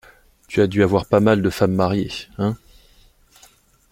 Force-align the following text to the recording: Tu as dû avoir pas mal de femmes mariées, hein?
Tu 0.47 0.61
as 0.61 0.65
dû 0.65 0.81
avoir 0.81 1.05
pas 1.05 1.19
mal 1.19 1.43
de 1.43 1.49
femmes 1.51 1.75
mariées, 1.75 2.11
hein? 2.39 2.57